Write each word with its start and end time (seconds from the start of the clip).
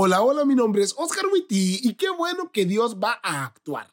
Hola, 0.00 0.22
hola, 0.22 0.44
mi 0.44 0.54
nombre 0.54 0.84
es 0.84 0.94
Oscar 0.96 1.26
Witty 1.26 1.80
y 1.82 1.94
qué 1.94 2.08
bueno 2.08 2.52
que 2.52 2.64
Dios 2.64 2.98
va 3.02 3.18
a 3.20 3.46
actuar. 3.46 3.90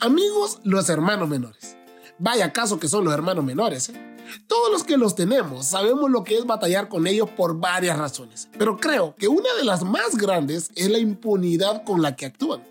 Amigos, 0.00 0.60
los 0.64 0.88
hermanos 0.88 1.28
menores. 1.28 1.76
Vaya 2.18 2.50
caso 2.50 2.80
que 2.80 2.88
son 2.88 3.04
los 3.04 3.12
hermanos 3.12 3.44
menores, 3.44 3.90
¿eh? 3.90 4.16
Todos 4.46 4.72
los 4.72 4.84
que 4.84 4.96
los 4.96 5.14
tenemos 5.14 5.66
sabemos 5.66 6.10
lo 6.10 6.24
que 6.24 6.38
es 6.38 6.46
batallar 6.46 6.88
con 6.88 7.06
ellos 7.06 7.28
por 7.28 7.60
varias 7.60 7.98
razones, 7.98 8.48
pero 8.56 8.78
creo 8.78 9.14
que 9.16 9.28
una 9.28 9.52
de 9.58 9.64
las 9.64 9.84
más 9.84 10.16
grandes 10.16 10.70
es 10.74 10.88
la 10.88 10.98
impunidad 10.98 11.84
con 11.84 12.00
la 12.00 12.16
que 12.16 12.24
actúan. 12.24 12.66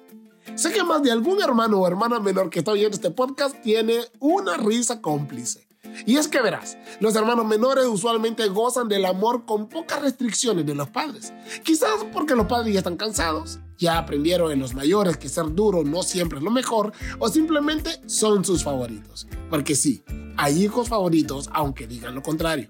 Sé 0.55 0.71
que 0.71 0.83
más 0.83 1.03
de 1.03 1.11
algún 1.11 1.39
hermano 1.39 1.79
o 1.79 1.87
hermana 1.87 2.19
menor 2.19 2.49
que 2.49 2.57
está 2.57 2.71
oyendo 2.71 2.95
este 2.95 3.11
podcast 3.11 3.55
tiene 3.61 3.99
una 4.19 4.57
risa 4.57 4.99
cómplice. 4.99 5.70
Y 6.05 6.17
es 6.17 6.27
que 6.27 6.41
verás, 6.41 6.77
los 6.99 7.15
hermanos 7.15 7.45
menores 7.45 7.85
usualmente 7.85 8.47
gozan 8.47 8.87
del 8.87 9.05
amor 9.05 9.45
con 9.45 9.69
pocas 9.69 10.01
restricciones 10.01 10.65
de 10.65 10.75
los 10.75 10.89
padres. 10.89 11.33
Quizás 11.63 12.05
porque 12.11 12.35
los 12.35 12.47
padres 12.47 12.73
ya 12.73 12.79
están 12.79 12.97
cansados, 12.97 13.59
ya 13.77 13.97
aprendieron 13.97 14.51
en 14.51 14.59
los 14.59 14.73
mayores 14.73 15.17
que 15.17 15.29
ser 15.29 15.53
duro 15.53 15.83
no 15.83 16.03
siempre 16.03 16.37
es 16.37 16.43
lo 16.43 16.51
mejor, 16.51 16.93
o 17.19 17.29
simplemente 17.29 18.01
son 18.05 18.45
sus 18.45 18.63
favoritos. 18.63 19.27
Porque 19.49 19.75
sí, 19.75 20.03
hay 20.37 20.63
hijos 20.63 20.89
favoritos 20.89 21.49
aunque 21.53 21.87
digan 21.87 22.15
lo 22.15 22.21
contrario. 22.21 22.69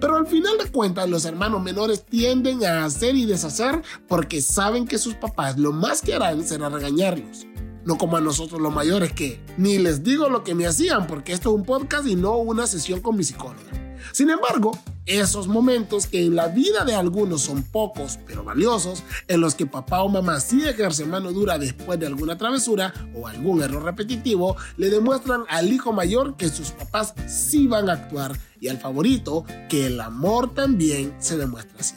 Pero 0.00 0.16
al 0.16 0.26
final 0.26 0.58
de 0.58 0.70
cuentas, 0.70 1.08
los 1.08 1.24
hermanos 1.24 1.62
menores 1.62 2.04
tienden 2.06 2.64
a 2.64 2.84
hacer 2.84 3.16
y 3.16 3.26
deshacer 3.26 3.82
porque 4.08 4.40
saben 4.40 4.86
que 4.86 4.98
sus 4.98 5.14
papás 5.14 5.58
lo 5.58 5.72
más 5.72 6.02
que 6.02 6.14
harán 6.14 6.44
será 6.46 6.68
regañarlos. 6.68 7.46
No 7.84 7.98
como 7.98 8.16
a 8.16 8.20
nosotros 8.20 8.60
los 8.60 8.72
mayores 8.72 9.12
que 9.12 9.40
ni 9.56 9.78
les 9.78 10.04
digo 10.04 10.28
lo 10.28 10.44
que 10.44 10.54
me 10.54 10.66
hacían 10.66 11.06
porque 11.06 11.32
esto 11.32 11.50
es 11.50 11.56
un 11.56 11.64
podcast 11.64 12.06
y 12.06 12.14
no 12.14 12.36
una 12.36 12.66
sesión 12.66 13.00
con 13.00 13.16
mi 13.16 13.24
psicóloga. 13.24 13.82
Sin 14.12 14.30
embargo, 14.30 14.78
esos 15.06 15.48
momentos 15.48 16.06
que 16.06 16.24
en 16.24 16.36
la 16.36 16.48
vida 16.48 16.84
de 16.84 16.94
algunos 16.94 17.42
son 17.42 17.62
pocos 17.62 18.18
pero 18.26 18.44
valiosos, 18.44 19.02
en 19.26 19.40
los 19.40 19.54
que 19.54 19.66
papá 19.66 20.02
o 20.02 20.08
mamá 20.08 20.38
sí 20.38 20.62
ejercen 20.62 21.10
mano 21.10 21.32
dura 21.32 21.58
después 21.58 21.98
de 21.98 22.06
alguna 22.06 22.38
travesura 22.38 22.92
o 23.14 23.26
algún 23.26 23.62
error 23.62 23.82
repetitivo, 23.82 24.56
le 24.76 24.90
demuestran 24.90 25.44
al 25.48 25.72
hijo 25.72 25.92
mayor 25.92 26.36
que 26.36 26.48
sus 26.48 26.70
papás 26.70 27.14
sí 27.26 27.66
van 27.66 27.88
a 27.88 27.94
actuar 27.94 28.38
y 28.60 28.68
al 28.68 28.78
favorito 28.78 29.44
que 29.68 29.86
el 29.86 30.00
amor 30.00 30.54
también 30.54 31.14
se 31.18 31.36
demuestra 31.36 31.80
así. 31.80 31.96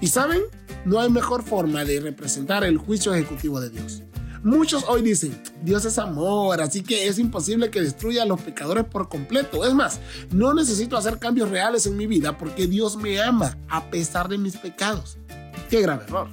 Y 0.00 0.08
saben, 0.08 0.42
no 0.84 1.00
hay 1.00 1.10
mejor 1.10 1.42
forma 1.42 1.84
de 1.84 1.98
representar 1.98 2.62
el 2.62 2.78
juicio 2.78 3.12
ejecutivo 3.14 3.60
de 3.60 3.70
Dios. 3.70 4.02
Muchos 4.42 4.84
hoy 4.88 5.02
dicen, 5.02 5.40
Dios 5.62 5.84
es 5.84 5.98
amor, 5.98 6.60
así 6.60 6.82
que 6.82 7.08
es 7.08 7.18
imposible 7.18 7.70
que 7.70 7.80
destruya 7.80 8.22
a 8.22 8.26
los 8.26 8.40
pecadores 8.40 8.84
por 8.84 9.08
completo. 9.08 9.64
Es 9.64 9.74
más, 9.74 10.00
no 10.30 10.54
necesito 10.54 10.96
hacer 10.96 11.18
cambios 11.18 11.50
reales 11.50 11.86
en 11.86 11.96
mi 11.96 12.06
vida 12.06 12.38
porque 12.38 12.66
Dios 12.66 12.96
me 12.96 13.20
ama 13.20 13.58
a 13.68 13.90
pesar 13.90 14.28
de 14.28 14.38
mis 14.38 14.56
pecados. 14.56 15.18
Qué 15.68 15.82
grave 15.82 16.04
error. 16.04 16.28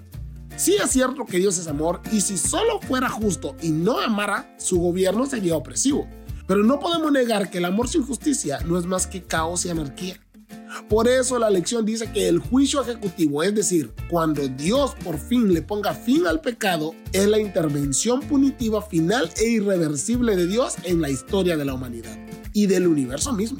Sí 0.55 0.75
es 0.81 0.89
cierto 0.91 1.25
que 1.25 1.37
Dios 1.37 1.57
es 1.57 1.67
amor 1.67 2.01
y 2.11 2.21
si 2.21 2.37
solo 2.37 2.79
fuera 2.79 3.09
justo 3.09 3.55
y 3.61 3.71
no 3.71 3.99
amara, 3.99 4.55
su 4.57 4.79
gobierno 4.79 5.25
sería 5.25 5.55
opresivo. 5.55 6.07
Pero 6.47 6.63
no 6.63 6.79
podemos 6.79 7.11
negar 7.11 7.49
que 7.49 7.57
el 7.57 7.65
amor 7.65 7.87
sin 7.87 8.03
justicia 8.03 8.59
no 8.65 8.77
es 8.77 8.85
más 8.85 9.07
que 9.07 9.23
caos 9.23 9.65
y 9.65 9.69
anarquía. 9.69 10.24
Por 10.89 11.07
eso 11.07 11.39
la 11.39 11.49
lección 11.49 11.85
dice 11.85 12.11
que 12.11 12.27
el 12.27 12.39
juicio 12.39 12.81
ejecutivo, 12.81 13.43
es 13.43 13.55
decir, 13.55 13.91
cuando 14.09 14.47
Dios 14.47 14.93
por 15.03 15.17
fin 15.17 15.53
le 15.53 15.61
ponga 15.61 15.93
fin 15.93 16.27
al 16.27 16.41
pecado, 16.41 16.93
es 17.11 17.27
la 17.27 17.39
intervención 17.39 18.21
punitiva 18.21 18.81
final 18.81 19.29
e 19.37 19.49
irreversible 19.49 20.35
de 20.35 20.47
Dios 20.47 20.75
en 20.83 21.01
la 21.01 21.09
historia 21.09 21.57
de 21.57 21.65
la 21.65 21.73
humanidad 21.73 22.17
y 22.53 22.67
del 22.67 22.87
universo 22.87 23.33
mismo. 23.33 23.59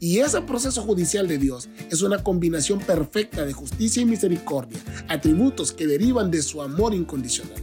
Y 0.00 0.18
ese 0.18 0.42
proceso 0.42 0.82
judicial 0.82 1.28
de 1.28 1.38
Dios 1.38 1.68
es 1.90 2.02
una 2.02 2.22
combinación 2.22 2.78
perfecta 2.80 3.46
de 3.46 3.52
justicia 3.52 4.02
y 4.02 4.04
misericordia, 4.04 4.78
atributos 5.08 5.72
que 5.72 5.86
derivan 5.86 6.30
de 6.30 6.42
su 6.42 6.60
amor 6.60 6.92
incondicional. 6.92 7.62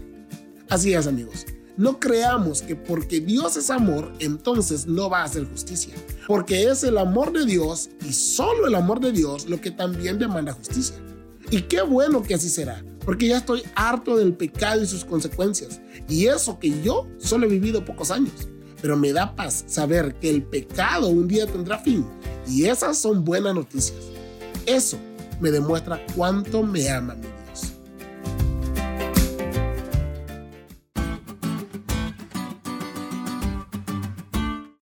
Así 0.70 0.94
es 0.94 1.06
amigos, 1.06 1.46
no 1.82 2.00
creamos 2.00 2.62
que 2.62 2.76
porque 2.76 3.20
Dios 3.20 3.58
es 3.58 3.72
amor, 3.72 4.14
entonces 4.20 4.86
no 4.86 5.10
va 5.10 5.22
a 5.22 5.24
hacer 5.24 5.46
justicia. 5.46 5.96
Porque 6.28 6.66
es 6.66 6.84
el 6.84 7.00
amor 7.00 7.34
de 7.34 7.44
Dios 7.44 7.90
y 8.08 8.14
solo 8.14 8.68
el 8.68 8.76
amor 8.76 9.00
de 9.00 9.12
Dios 9.12 9.48
lo 9.48 9.60
que 9.60 9.72
también 9.72 10.20
demanda 10.20 10.54
justicia. 10.54 10.96
Y 11.50 11.64
qué 11.64 11.82
bueno 11.82 12.22
que 12.22 12.36
así 12.36 12.50
será, 12.50 12.86
porque 13.04 13.30
ya 13.30 13.38
estoy 13.38 13.64
harto 13.74 14.16
del 14.16 14.34
pecado 14.34 14.84
y 14.84 14.86
sus 14.86 15.04
consecuencias. 15.04 15.82
Y 16.08 16.28
eso 16.28 16.60
que 16.60 16.80
yo 16.84 17.08
solo 17.18 17.48
he 17.48 17.50
vivido 17.50 17.84
pocos 17.84 18.12
años. 18.12 18.48
Pero 18.80 18.96
me 18.96 19.12
da 19.12 19.36
paz 19.36 19.64
saber 19.66 20.14
que 20.20 20.30
el 20.30 20.44
pecado 20.44 21.08
un 21.08 21.28
día 21.28 21.48
tendrá 21.48 21.80
fin. 21.80 22.06
Y 22.48 22.66
esas 22.66 23.00
son 23.00 23.26
buenas 23.26 23.56
noticias. 23.56 23.98
Eso 24.68 25.00
me 25.40 25.50
demuestra 25.50 26.00
cuánto 26.16 26.62
me 26.62 26.88
ama 26.92 27.16